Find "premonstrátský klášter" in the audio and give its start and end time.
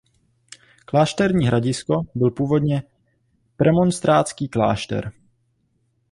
3.57-5.11